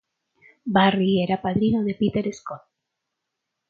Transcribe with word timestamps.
Barrie 0.77 1.21
era 1.25 1.35
el 1.35 1.41
padrino 1.41 1.83
de 1.83 1.93
Peter 1.93 2.27
Scott. 2.33 2.63